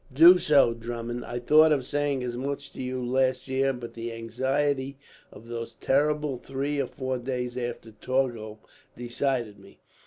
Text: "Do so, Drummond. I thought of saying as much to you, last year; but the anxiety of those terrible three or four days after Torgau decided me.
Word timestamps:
"Do 0.11 0.39
so, 0.39 0.73
Drummond. 0.73 1.23
I 1.25 1.37
thought 1.37 1.71
of 1.71 1.85
saying 1.85 2.23
as 2.23 2.35
much 2.35 2.73
to 2.73 2.81
you, 2.81 3.05
last 3.05 3.47
year; 3.47 3.71
but 3.71 3.93
the 3.93 4.11
anxiety 4.13 4.97
of 5.31 5.47
those 5.47 5.73
terrible 5.75 6.39
three 6.39 6.81
or 6.81 6.87
four 6.87 7.19
days 7.19 7.55
after 7.55 7.91
Torgau 7.91 8.57
decided 8.97 9.59
me. 9.59 9.79